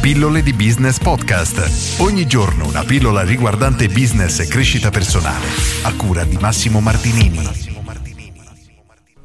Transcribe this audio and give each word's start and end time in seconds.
Pillole 0.00 0.42
di 0.42 0.54
Business 0.54 0.98
Podcast. 0.98 2.00
Ogni 2.00 2.26
giorno 2.26 2.66
una 2.66 2.84
pillola 2.84 3.22
riguardante 3.22 3.86
business 3.88 4.38
e 4.38 4.46
crescita 4.46 4.88
personale. 4.88 5.44
A 5.82 5.94
cura 5.94 6.24
di 6.24 6.38
Massimo 6.40 6.80
Martinini. 6.80 7.46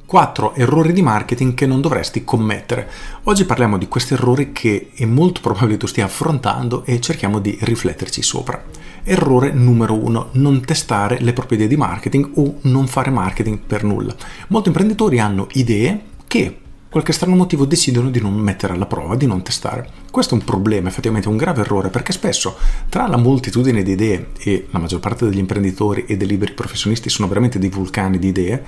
4 0.05 0.53
errori 0.55 0.91
di 0.91 1.01
marketing 1.01 1.53
che 1.53 1.65
non 1.65 1.79
dovresti 1.79 2.25
commettere. 2.25 2.91
Oggi 3.23 3.45
parliamo 3.45 3.77
di 3.77 3.87
questi 3.87 4.15
errori 4.15 4.51
che 4.51 4.89
è 4.93 5.05
molto 5.05 5.39
probabile 5.39 5.77
tu 5.77 5.87
stia 5.87 6.03
affrontando 6.03 6.83
e 6.83 6.99
cerchiamo 6.99 7.39
di 7.39 7.57
rifletterci 7.61 8.21
sopra. 8.21 8.61
Errore 9.05 9.53
numero 9.53 9.93
1, 9.93 10.31
non 10.33 10.59
testare 10.59 11.21
le 11.21 11.31
proprie 11.31 11.57
idee 11.57 11.69
di 11.69 11.77
marketing 11.77 12.31
o 12.33 12.57
non 12.63 12.87
fare 12.87 13.11
marketing 13.11 13.59
per 13.59 13.85
nulla. 13.85 14.13
Molti 14.49 14.67
imprenditori 14.67 15.19
hanno 15.19 15.47
idee 15.53 16.01
che 16.27 16.57
qualche 16.95 17.11
strano 17.11 17.35
motivo 17.35 17.65
decidono 17.65 18.09
di 18.09 18.21
non 18.21 18.35
mettere 18.35 18.71
alla 18.71 18.85
prova, 18.85 19.17
di 19.17 19.25
non 19.25 19.41
testare. 19.43 19.85
Questo 20.09 20.33
è 20.33 20.37
un 20.37 20.45
problema, 20.45 20.87
effettivamente 20.87 21.27
un 21.27 21.35
grave 21.35 21.59
errore, 21.59 21.89
perché 21.89 22.13
spesso 22.13 22.55
tra 22.87 23.05
la 23.05 23.17
moltitudine 23.17 23.83
di 23.83 23.91
idee, 23.91 24.27
e 24.39 24.67
la 24.69 24.79
maggior 24.79 25.01
parte 25.01 25.25
degli 25.25 25.39
imprenditori 25.39 26.05
e 26.07 26.15
dei 26.15 26.25
liberi 26.25 26.53
professionisti 26.53 27.09
sono 27.09 27.27
veramente 27.27 27.59
dei 27.59 27.67
vulcani 27.67 28.17
di 28.17 28.29
idee, 28.29 28.63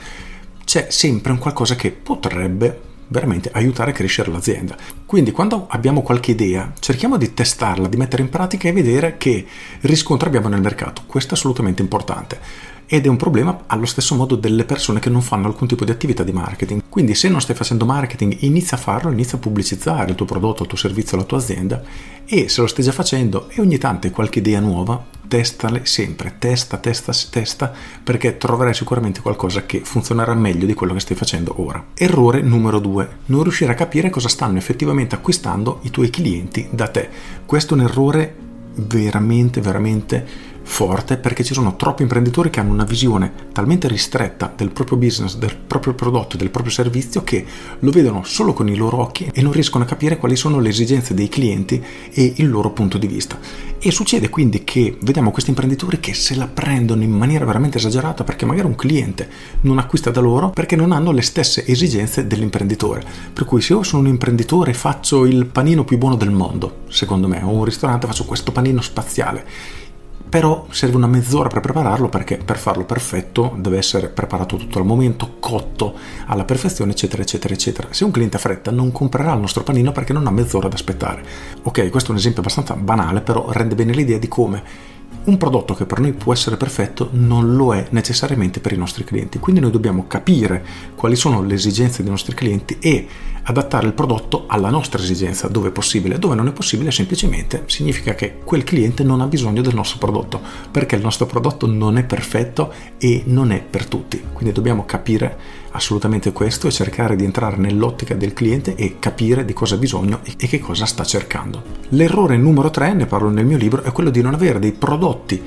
c'è 0.66 0.88
sempre 0.90 1.32
un 1.32 1.38
qualcosa 1.38 1.78
che 1.78 1.92
potrebbe 1.92 2.82
veramente 3.08 3.50
aiutare 3.54 3.92
a 3.92 3.94
crescere 3.94 4.30
l'azienda. 4.30 4.76
Quindi 5.06 5.32
quando 5.32 5.66
abbiamo 5.70 6.02
qualche 6.02 6.32
idea, 6.32 6.74
cerchiamo 6.80 7.16
di 7.16 7.34
testarla, 7.34 7.88
di 7.88 7.96
mettere 7.96 8.24
in 8.24 8.30
pratica 8.30 8.68
e 8.68 8.74
vedere 8.74 9.16
che 9.18 9.46
riscontro 9.84 10.28
abbiamo 10.28 10.50
nel 10.50 10.60
mercato. 10.60 11.04
Questo 11.08 11.34
è 11.34 11.38
assolutamente 11.38 11.82
importante 11.82 12.76
ed 12.90 13.06
è 13.06 13.10
un 13.10 13.18
problema 13.18 13.64
allo 13.68 13.86
stesso 13.86 14.16
modo 14.16 14.36
delle 14.36 14.64
persone 14.64 15.00
che 15.00 15.10
non 15.10 15.22
fanno 15.22 15.48
alcun 15.48 15.68
tipo 15.68 15.84
di 15.84 15.92
attività 15.92 16.24
di 16.24 16.32
marketing. 16.32 16.84
Quindi 16.88 17.16
se 17.16 17.28
non 17.28 17.42
stai 17.42 17.56
facendo 17.56 17.86
marketing, 17.86 18.38
inizia 18.40 18.78
a 18.78 18.80
farlo, 18.80 19.12
inizia 19.12 19.38
a 19.38 19.42
pubblicizzare 19.42 20.10
il 20.10 20.16
tuo 20.16 20.26
prodotto, 20.26 20.64
il 20.64 20.70
tuo 20.70 20.78
servizio, 20.78 21.18
la 21.18 21.24
tua 21.24 21.38
azienda 21.38 21.84
e 22.26 22.48
se 22.48 22.62
lo 22.62 22.68
stai 22.68 22.84
già 22.84 22.92
facendo 22.94 23.50
e 23.50 23.62
ogni 23.62 23.78
tanto 23.78 24.08
hai 24.08 24.14
qualche 24.14 24.40
idea 24.40 24.62
nuova, 24.62 25.04
testale 25.28 25.82
sempre, 25.86 26.36
testa, 26.40 26.78
testa, 26.78 27.14
testa, 27.30 27.74
perché 28.02 28.38
troverai 28.38 28.74
sicuramente 28.74 29.22
qualcosa 29.22 29.66
che 29.66 29.82
funzionerà 29.84 30.34
meglio 30.34 30.66
di 30.66 30.74
quello 30.74 30.94
che 30.94 31.02
stai 31.02 31.18
facendo 31.18 31.62
ora. 31.62 31.84
Errore 31.94 32.42
numero 32.42 32.80
due, 32.80 33.18
non 33.26 33.44
riuscire 33.44 33.72
a 33.74 33.76
capire 33.76 34.10
cosa 34.10 34.30
stanno 34.30 34.58
effettivamente 34.58 35.16
acquistando 35.16 35.80
i 35.84 35.90
tuoi 35.90 36.10
clienti 36.10 36.68
da 36.72 36.88
te. 36.88 37.10
Questo 37.46 37.76
è 37.76 37.78
un 37.78 37.84
errore 37.84 38.36
veramente, 38.76 39.62
veramente 39.62 40.56
forte 40.68 41.18
perché 41.18 41.44
ci 41.44 41.54
sono 41.54 41.76
troppi 41.78 42.04
imprenditori 42.04 42.50
che 42.50 42.60
hanno 42.60 42.74
una 42.74 42.84
visione 42.84 43.32
talmente 43.54 43.88
ristretta 43.88 44.54
del 44.56 44.70
proprio 44.70 44.98
business, 44.98 45.38
del 45.38 45.56
proprio 45.56 45.94
prodotto, 45.94 46.38
del 46.38 46.52
proprio 46.52 46.72
servizio 46.72 47.24
che 47.24 47.44
lo 47.80 47.90
vedono 47.90 48.24
solo 48.24 48.54
con 48.54 48.68
i 48.68 48.76
loro 48.76 49.00
occhi 49.00 49.32
e 49.34 49.42
non 49.42 49.54
riescono 49.54 49.86
a 49.86 49.88
capire 49.88 50.18
quali 50.18 50.36
sono 50.36 50.60
le 50.60 50.70
esigenze 50.70 51.14
dei 51.14 51.30
clienti 51.30 51.82
e 52.12 52.34
il 52.36 52.50
loro 52.50 52.72
punto 52.72 52.98
di 52.98 53.08
vista. 53.08 53.40
E 53.80 53.92
succede 53.92 54.30
quindi 54.30 54.64
che 54.64 54.98
vediamo 55.02 55.32
questi 55.32 55.52
imprenditori 55.52 56.00
che 56.00 56.14
se 56.14 56.36
la 56.36 56.48
prendono 56.48 57.02
in 57.02 57.12
maniera 57.12 57.46
veramente 57.46 57.78
esagerata 57.78 58.24
perché 58.24 58.46
magari 58.46 58.68
un 58.68 58.76
cliente 58.76 59.30
non 59.62 59.78
acquista 59.78 60.12
da 60.12 60.20
loro 60.20 60.50
perché 60.50 60.76
non 60.76 60.92
hanno 60.92 61.12
le 61.12 61.22
stesse 61.22 61.66
esigenze 61.66 62.28
dell'imprenditore. 62.28 63.04
Per 63.32 63.46
cui 63.46 63.62
se 63.62 63.74
io 63.74 63.84
sono 63.84 64.02
un 64.02 64.10
imprenditore 64.10 64.74
faccio 64.74 65.26
il 65.26 65.46
panino 65.46 65.86
più 65.86 65.98
buono 65.98 66.16
del 66.16 66.32
mondo, 66.32 66.80
secondo 66.90 67.28
me, 67.28 67.42
o 67.42 67.50
un 67.50 67.64
ristorante 67.64 68.06
faccio 68.06 68.26
questo 68.26 68.52
panino 68.52 68.82
spaziale 68.82 69.86
però 70.30 70.68
serve 70.70 70.98
una 70.98 71.08
mezz'ora 71.08 71.48
per 71.48 71.62
prepararlo 71.62 72.10
perché 72.10 72.38
per 72.38 72.58
farlo 72.58 72.84
perfetto 72.84 73.56
deve 73.58 73.78
essere 73.78 74.10
preparato 74.10 74.58
tutto 74.58 74.80
al 74.80 74.86
momento, 74.86 75.36
cotto 75.40 75.94
alla 76.26 76.44
perfezione, 76.44 76.92
eccetera, 76.92 77.22
eccetera, 77.22 77.54
eccetera. 77.54 77.88
Se 77.92 78.04
un 78.04 78.12
cliente 78.12 78.38
ha 78.38 78.40
fretta 78.40 78.72
non 78.72 78.92
comprerà 78.92 79.34
il 79.34 79.40
nostro 79.40 79.64
panino 79.64 79.92
perché 79.92 80.14
non 80.14 80.28
ha 80.28 80.32
mezz'ora 80.32 80.68
da 80.68 80.76
aspettare. 80.76 81.24
Ok, 81.64 81.90
questo 81.90 82.10
è 82.10 82.12
un 82.12 82.20
esempio 82.20 82.42
abbastanza 82.42 82.76
banale, 82.76 83.22
però 83.22 83.52
rende 83.52 83.76
bene 83.76 83.94
l'idea 83.94 84.18
di 84.18 84.28
come 84.28 84.96
un 85.28 85.38
prodotto 85.38 85.74
che 85.74 85.86
per 85.86 86.00
noi 86.00 86.14
può 86.14 86.32
essere 86.32 86.56
perfetto 86.56 87.10
non 87.12 87.56
lo 87.56 87.74
è 87.74 87.88
necessariamente 87.90 88.62
per 88.62 88.72
i 88.72 88.78
nostri 88.78 89.04
clienti. 89.04 89.40
Quindi 89.40 89.62
noi 89.62 89.72
dobbiamo 89.72 90.06
capire 90.08 90.64
quali 90.96 91.16
sono 91.16 91.42
le 91.42 91.54
esigenze 91.54 92.02
dei 92.02 92.12
nostri 92.12 92.34
clienti 92.34 92.78
e 92.80 93.08
adattare 93.50 93.88
il 93.88 93.94
prodotto 93.94 94.44
alla 94.48 94.70
nostra 94.70 95.02
esigenza 95.02 95.48
dove 95.48 95.70
è 95.70 95.72
possibile. 95.72 96.20
Dove 96.20 96.36
non 96.36 96.48
è 96.48 96.52
possibile 96.52 96.92
semplicemente 96.92 97.64
significa 97.68 98.14
che 98.14 98.40
quel 98.44 98.64
cliente 98.64 99.04
non 99.04 99.22
ha 99.22 99.28
bisogno 99.28 99.62
del 99.62 99.74
nostro 99.74 100.00
prodotto 100.00 100.40
perché 100.70 100.96
il 100.96 101.02
nostro 101.02 101.26
prodotto 101.26 101.66
non 101.66 101.98
è 101.98 102.04
perfetto 102.04 102.74
e 102.98 103.24
non 103.26 103.52
è 103.52 103.62
per 103.62 103.86
tutti. 103.86 104.22
Quindi 104.34 104.54
dobbiamo 104.54 104.86
capire 104.86 105.66
assolutamente 105.72 106.32
questo 106.32 106.68
e 106.68 106.72
cercare 106.72 107.16
di 107.16 107.24
entrare 107.24 107.58
nell'ottica 107.58 108.16
del 108.16 108.34
cliente 108.34 108.76
e 108.76 108.98
capire 109.00 109.46
di 109.46 109.54
cosa 109.54 109.76
ha 109.76 109.80
bisogno 109.80 110.20
e 110.24 110.48
che 110.48 110.60
cosa 110.60 110.86
sta 110.86 111.04
cercando. 111.04 111.64
L'errore 111.90 112.36
numero 112.38 112.70
3, 112.70 112.94
ne 112.94 113.06
parlo 113.06 113.30
nel 113.30 113.46
mio 113.46 113.58
libro, 113.58 113.84
è 113.84 113.92
quello 113.92 114.10
di 114.10 114.22
non 114.22 114.34
avere 114.34 114.60
dei 114.60 114.74
prodotti 114.74 115.42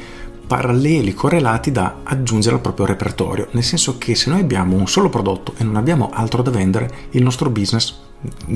paralleli, 0.51 1.15
correlati 1.15 1.71
da 1.71 1.99
aggiungere 2.03 2.57
al 2.57 2.61
proprio 2.61 2.85
repertorio, 2.85 3.47
nel 3.53 3.63
senso 3.63 3.99
che 3.99 4.17
se 4.17 4.31
noi 4.31 4.41
abbiamo 4.41 4.75
un 4.75 4.89
solo 4.89 5.09
prodotto 5.09 5.55
e 5.57 5.63
non 5.63 5.77
abbiamo 5.77 6.11
altro 6.13 6.43
da 6.43 6.51
vendere, 6.51 6.91
il 7.11 7.23
nostro 7.23 7.51
business 7.51 8.01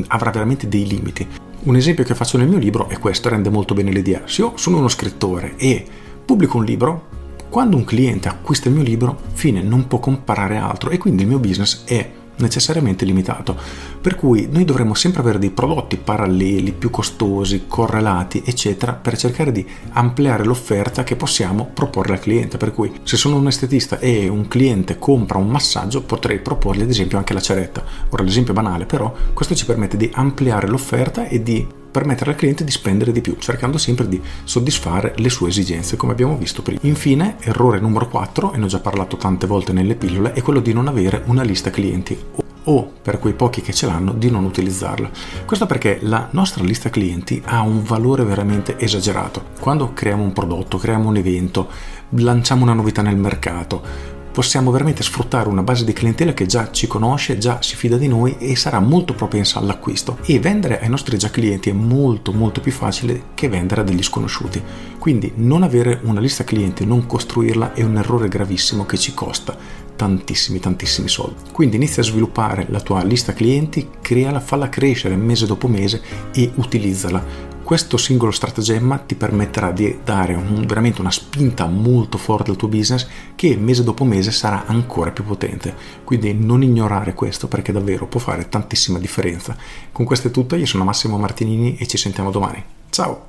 avrà 0.09 0.33
veramente 0.33 0.67
dei 0.67 0.89
limiti. 0.89 1.25
Un 1.63 1.77
esempio 1.77 2.03
che 2.03 2.17
faccio 2.17 2.37
nel 2.37 2.49
mio 2.49 2.59
libro 2.59 2.89
è 2.89 2.99
questo, 2.99 3.29
rende 3.29 3.49
molto 3.49 3.75
bene 3.75 3.93
l'idea. 3.93 4.23
Se 4.25 4.41
io 4.41 4.55
sono 4.57 4.79
uno 4.79 4.89
scrittore 4.89 5.55
e 5.57 5.87
pubblico 6.25 6.57
un 6.57 6.65
libro, 6.65 7.07
quando 7.49 7.77
un 7.77 7.85
cliente 7.85 8.27
acquista 8.27 8.69
il 8.69 8.75
mio 8.75 8.83
libro, 8.83 9.17
fine, 9.35 9.63
non 9.63 9.87
può 9.87 10.01
comprare 10.01 10.57
altro 10.57 10.91
e 10.91 10.99
quindi 10.99 11.23
il 11.23 11.29
mio 11.29 11.39
business 11.39 11.85
è 11.85 12.11
necessariamente 12.37 13.05
limitato. 13.05 13.57
Per 14.01 14.15
cui 14.17 14.49
noi 14.51 14.65
dovremmo 14.65 14.95
sempre 14.95 15.21
avere 15.21 15.39
dei 15.39 15.51
prodotti 15.51 15.97
paralleli, 15.97 16.73
più 16.73 16.91
costosi, 16.91 17.65
correlati, 17.67 18.43
eccetera, 18.45 18.93
per 18.93 19.17
cercare 19.17 19.53
di 19.53 19.67
ampliare 19.93 20.45
l'offerta 20.45 21.05
che 21.05 21.17
possiamo 21.17 21.71
proporre 21.73 22.15
al 22.15 22.21
cliente. 22.21 22.57
Per 22.57 22.73
cui 22.73 22.93
se 23.03 23.17
sono 23.17 23.37
un 23.37 23.47
estetista 23.47 23.99
e 23.99 24.29
un 24.29 24.49
cliente 24.49 24.99
compra 24.99 25.39
un 25.39 25.49
massaggio, 25.49 26.03
potrei 26.03 26.39
proporgli 26.39 26.83
ad 26.83 26.91
esempio 26.91 27.19
anche 27.19 27.35
la 27.35 27.41
ceretta. 27.41 27.85
Ora 28.11 28.23
l'esempio 28.23 28.53
è 28.53 28.57
banale, 28.57 28.87
però 28.87 29.13
questo 29.33 29.55
ci 29.55 29.67
permette 29.67 29.97
di 29.97 30.11
ampliare 30.13 30.67
l'offerta 30.67 31.29
e 31.29 31.43
di 31.43 31.83
permettere 31.95 32.33
al 32.33 32.37
cliente 32.37 32.65
di 32.65 32.73
spendere 32.73 33.13
di 33.13 33.21
più, 33.21 33.37
cercando 33.39 33.79
sempre 33.79 34.09
di 34.09 34.21
soddisfare 34.43 35.13
le 35.19 35.31
sue 35.31 35.51
esigenze, 35.51 35.97
come 35.97 36.11
abbiamo 36.11 36.37
visto 36.37 36.61
prima. 36.61 36.81
Infine, 36.83 37.37
errore 37.39 37.79
numero 37.79 38.09
4, 38.09 38.53
e 38.53 38.59
ne 38.59 38.65
ho 38.65 38.67
già 38.67 38.81
parlato 38.81 39.17
tante 39.17 39.47
volte 39.47 39.73
nelle 39.73 39.95
pillole, 39.95 40.33
è 40.33 40.43
quello 40.43 40.59
di 40.59 40.73
non 40.73 40.89
avere 40.89 41.23
una 41.27 41.45
lista 41.45 41.71
clienti 41.71 42.19
o 42.65 42.91
per 43.01 43.21
quei 43.21 43.35
pochi 43.35 43.61
che 43.61 43.73
ce 43.73 43.87
l'hanno 43.87 44.13
di 44.13 44.29
non 44.29 44.43
utilizzarla. 44.43 45.09
Questo 45.47 45.67
perché 45.67 45.99
la 46.03 46.27
nostra 46.33 46.65
lista 46.65 46.91
clienti 46.91 47.41
ha 47.45 47.61
un 47.61 47.85
valore 47.85 48.25
veramente 48.25 48.77
esagerato. 48.77 49.51
Quando 49.61 49.93
creiamo 49.93 50.25
un 50.25 50.33
prodotto, 50.33 50.79
creiamo 50.79 51.09
un 51.09 51.17
evento, 51.17 51.69
lanciamo 52.09 52.65
una 52.65 52.73
novità 52.73 53.03
nel 53.03 53.17
mercato, 53.17 54.23
possiamo 54.35 54.73
veramente 54.73 55.05
sfruttare 55.05 55.49
una 55.49 55.63
base 55.63 55.85
di 55.85 55.93
clientela 55.93 56.35
che 56.35 56.45
già 56.45 56.73
ci 56.73 56.89
conosce, 56.89 57.39
già 57.39 57.63
si 57.63 57.77
fida 57.77 57.97
di 57.97 58.09
noi 58.09 58.37
e 58.39 58.57
sarà 58.57 58.81
molto 58.81 59.15
propensa 59.15 59.61
all'acquisto. 59.61 60.19
E 60.25 60.41
vendere 60.41 60.81
ai 60.81 60.89
nostri 60.89 61.17
già 61.17 61.31
clienti 61.31 61.71
è 61.71 61.73
molto 61.73 62.33
molto 62.33 62.61
più 62.61 62.73
facile 62.73 63.27
che 63.35 63.49
vendere 63.49 63.83
a 63.83 63.85
degli 63.85 64.03
sconosciuti. 64.03 64.61
Quindi 64.99 65.33
non 65.37 65.63
avere 65.63 66.01
una 66.03 66.19
lista 66.19 66.43
clienti, 66.43 66.85
non 66.85 67.07
costruirla 67.07 67.75
è 67.75 67.85
un 67.85 67.97
errore 67.97 68.27
gravissimo 68.27 68.85
che 68.85 68.99
ci 68.99 69.15
costa 69.15 69.57
tantissimi 69.95 70.59
tantissimi 70.59 71.09
soldi. 71.09 71.51
Quindi 71.53 71.77
inizia 71.77 72.03
a 72.03 72.07
sviluppare 72.07 72.67
la 72.71 72.81
tua 72.81 73.05
lista 73.05 73.33
clienti, 73.33 73.89
creala, 74.01 74.41
falla 74.41 74.69
crescere 74.69 75.15
mese 75.15 75.47
dopo 75.47 75.69
mese 75.69 76.03
e 76.33 76.51
utilizzala 76.57 77.53
questo 77.65 77.97
singolo 77.97 78.31
stratagemma 78.31 78.99
ti 78.99 79.15
permetterà 79.15 79.73
di 79.73 79.99
dare 80.05 80.35
un, 80.35 80.65
veramente 80.67 81.01
una 81.01 81.11
spinta 81.11 81.67
molto 81.67 82.19
forte 82.19 82.51
al 82.51 82.57
tuo 82.57 82.69
business 82.69 83.09
che 83.35 83.57
mese 83.57 83.83
dopo 83.83 84.05
mese 84.05 84.31
sarà 84.31 84.67
ancora 84.67 85.11
più 85.11 85.25
potente. 85.25 85.75
Quindi 86.05 86.35
non 86.35 86.63
ignorare 86.63 87.15
questo 87.15 87.49
perché 87.49 87.73
davvero 87.73 88.07
può 88.07 88.21
fare 88.21 88.49
tantissima 88.49 88.99
differenza. 88.99 89.57
Con 89.91 90.05
questo 90.05 90.29
è 90.29 90.31
tutto, 90.31 90.57
io 90.57 90.67
sono 90.67 90.85
Massimo 90.85 91.17
Martinini 91.17 91.77
e 91.77 91.87
ci 91.87 91.97
sentiamo 91.97 92.31
domani. 92.31 92.63
Ciao! 92.91 93.29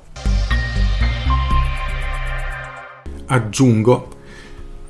Aggiungo 3.28 4.15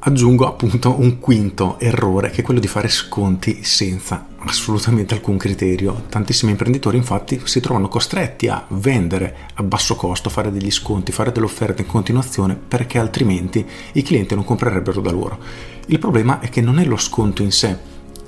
aggiungo 0.07 0.47
appunto 0.47 1.01
un 1.01 1.19
quinto 1.19 1.81
errore 1.81 2.31
che 2.31 2.41
è 2.41 2.45
quello 2.45 2.61
di 2.61 2.69
fare 2.69 2.87
sconti 2.87 3.65
senza 3.65 4.29
assolutamente 4.39 5.15
alcun 5.15 5.37
criterio. 5.37 6.05
Tantissimi 6.09 6.53
imprenditori 6.53 6.97
infatti 6.97 7.41
si 7.43 7.59
trovano 7.59 7.89
costretti 7.89 8.47
a 8.47 8.65
vendere 8.69 9.49
a 9.55 9.65
basso 9.65 9.97
costo, 9.97 10.31
fare 10.31 10.53
degli 10.53 10.71
sconti, 10.71 11.11
fare 11.11 11.33
delle 11.33 11.47
offerte 11.47 11.83
in 11.83 11.89
continuazione 11.89 12.55
perché 12.55 13.01
altrimenti 13.01 13.67
i 13.95 14.03
clienti 14.03 14.37
non 14.37 14.45
comprerebbero 14.45 15.01
da 15.01 15.11
loro. 15.11 15.39
Il 15.87 15.99
problema 15.99 16.39
è 16.39 16.49
che 16.51 16.61
non 16.61 16.79
è 16.79 16.85
lo 16.85 16.97
sconto 16.97 17.43
in 17.43 17.51
sé 17.51 17.77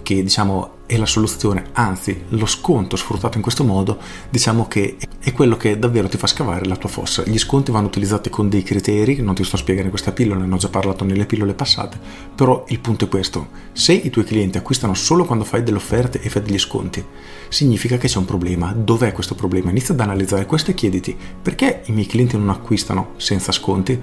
che 0.02 0.20
diciamo 0.20 0.77
è 0.88 0.96
la 0.96 1.04
soluzione, 1.04 1.66
anzi 1.72 2.22
lo 2.30 2.46
sconto 2.46 2.96
sfruttato 2.96 3.36
in 3.36 3.42
questo 3.42 3.62
modo 3.62 3.98
diciamo 4.30 4.66
che 4.68 4.96
è 5.20 5.32
quello 5.32 5.58
che 5.58 5.78
davvero 5.78 6.08
ti 6.08 6.16
fa 6.16 6.26
scavare 6.26 6.64
la 6.64 6.76
tua 6.76 6.88
fossa. 6.88 7.22
Gli 7.26 7.36
sconti 7.36 7.70
vanno 7.70 7.88
utilizzati 7.88 8.30
con 8.30 8.48
dei 8.48 8.62
criteri, 8.62 9.20
non 9.20 9.34
ti 9.34 9.44
sto 9.44 9.56
a 9.56 9.58
spiegare 9.58 9.84
in 9.84 9.90
questa 9.90 10.12
pillola, 10.12 10.46
ne 10.46 10.54
ho 10.54 10.56
già 10.56 10.70
parlato 10.70 11.04
nelle 11.04 11.26
pillole 11.26 11.52
passate, 11.52 11.98
però 12.34 12.64
il 12.68 12.78
punto 12.78 13.04
è 13.04 13.08
questo, 13.08 13.48
se 13.72 13.92
i 13.92 14.08
tuoi 14.08 14.24
clienti 14.24 14.56
acquistano 14.56 14.94
solo 14.94 15.26
quando 15.26 15.44
fai 15.44 15.62
delle 15.62 15.76
offerte 15.76 16.22
e 16.22 16.30
fai 16.30 16.40
degli 16.40 16.58
sconti, 16.58 17.04
significa 17.50 17.98
che 17.98 18.08
c'è 18.08 18.16
un 18.16 18.24
problema. 18.24 18.72
Dov'è 18.72 19.12
questo 19.12 19.34
problema? 19.34 19.68
Inizia 19.68 19.92
ad 19.92 20.00
analizzare 20.00 20.46
questo 20.46 20.70
e 20.70 20.74
chiediti 20.74 21.14
perché 21.42 21.82
i 21.84 21.92
miei 21.92 22.06
clienti 22.06 22.38
non 22.38 22.48
acquistano 22.48 23.12
senza 23.16 23.52
sconti? 23.52 24.00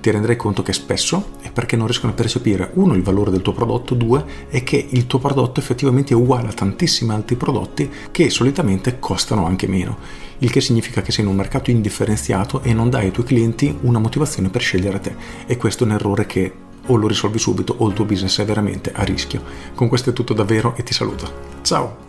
Ti 0.00 0.10
renderai 0.10 0.36
conto 0.36 0.62
che 0.62 0.72
spesso 0.72 1.30
è 1.40 1.50
perché 1.50 1.76
non 1.76 1.86
riescono 1.86 2.12
a 2.12 2.14
percepire 2.14 2.70
uno 2.74 2.94
il 2.94 3.02
valore 3.02 3.30
del 3.30 3.42
tuo 3.42 3.52
prodotto, 3.52 3.94
due 3.94 4.24
è 4.48 4.62
che 4.62 4.86
il 4.90 5.06
tuo 5.06 5.18
prodotto 5.18 5.60
effettivamente 5.60 6.12
è 6.12 6.16
uguale 6.16 6.48
a 6.48 6.52
tantissimi 6.52 7.12
altri 7.12 7.36
prodotti 7.36 7.90
che 8.10 8.30
solitamente 8.30 8.98
costano 8.98 9.46
anche 9.46 9.66
meno, 9.66 9.98
il 10.38 10.50
che 10.50 10.60
significa 10.60 11.02
che 11.02 11.12
sei 11.12 11.24
in 11.24 11.30
un 11.30 11.36
mercato 11.36 11.70
indifferenziato 11.70 12.62
e 12.62 12.72
non 12.72 12.90
dai 12.90 13.06
ai 13.06 13.12
tuoi 13.12 13.26
clienti 13.26 13.76
una 13.82 13.98
motivazione 13.98 14.48
per 14.48 14.60
scegliere 14.60 15.00
te 15.00 15.14
e 15.46 15.56
questo 15.56 15.84
è 15.84 15.86
un 15.86 15.92
errore 15.92 16.26
che 16.26 16.52
o 16.86 16.96
lo 16.96 17.08
risolvi 17.08 17.38
subito 17.38 17.74
o 17.78 17.88
il 17.88 17.94
tuo 17.94 18.04
business 18.04 18.40
è 18.40 18.44
veramente 18.44 18.92
a 18.94 19.02
rischio. 19.02 19.42
Con 19.74 19.88
questo 19.88 20.10
è 20.10 20.12
tutto 20.12 20.34
davvero 20.34 20.76
e 20.76 20.82
ti 20.82 20.92
saluto. 20.92 21.28
Ciao! 21.62 22.05